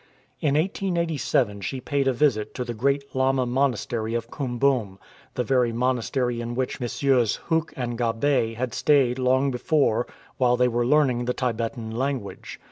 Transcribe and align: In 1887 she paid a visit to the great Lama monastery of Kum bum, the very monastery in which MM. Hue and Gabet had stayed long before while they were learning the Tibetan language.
In 0.39 0.55
1887 0.55 1.61
she 1.61 1.79
paid 1.79 2.07
a 2.07 2.11
visit 2.11 2.55
to 2.55 2.63
the 2.63 2.73
great 2.73 3.13
Lama 3.15 3.45
monastery 3.45 4.15
of 4.15 4.31
Kum 4.31 4.57
bum, 4.57 4.97
the 5.35 5.43
very 5.43 5.71
monastery 5.71 6.41
in 6.41 6.55
which 6.55 6.79
MM. 6.79 7.37
Hue 7.49 7.65
and 7.75 7.99
Gabet 7.99 8.55
had 8.55 8.73
stayed 8.73 9.19
long 9.19 9.51
before 9.51 10.07
while 10.37 10.57
they 10.57 10.67
were 10.67 10.87
learning 10.87 11.25
the 11.25 11.35
Tibetan 11.35 11.91
language. 11.91 12.59